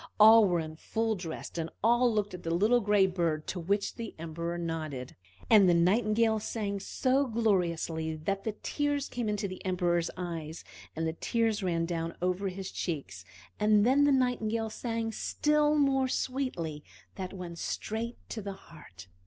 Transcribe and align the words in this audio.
All 0.19 0.45
were 0.45 0.59
in 0.59 0.77
full 0.77 1.13
dress, 1.13 1.51
and 1.59 1.69
all 1.83 2.11
looked 2.11 2.33
at 2.33 2.41
the 2.41 2.49
little 2.49 2.79
gray 2.79 3.05
bird, 3.05 3.45
to 3.45 3.59
which 3.59 3.97
the 3.97 4.15
Emperor 4.17 4.57
nodded. 4.57 5.15
And 5.47 5.69
the 5.69 5.75
Nightingale 5.75 6.39
sang 6.39 6.79
so 6.79 7.27
gloriously 7.27 8.15
that 8.15 8.43
the 8.43 8.53
tears 8.63 9.07
came 9.07 9.29
into 9.29 9.47
the 9.47 9.63
Emperor's 9.63 10.09
eyes, 10.17 10.63
and 10.95 11.05
the 11.05 11.13
tears 11.13 11.61
ran 11.61 11.85
down 11.85 12.15
over 12.19 12.47
his 12.47 12.71
cheeks; 12.71 13.23
and 13.59 13.85
then 13.85 14.05
the 14.05 14.11
Nightingale 14.11 14.71
sang 14.71 15.11
still 15.11 15.75
more 15.77 16.07
sweetly; 16.07 16.83
that 17.13 17.31
went 17.31 17.59
straight 17.59 18.17
to 18.29 18.41
the 18.41 18.53
heart. 18.53 19.05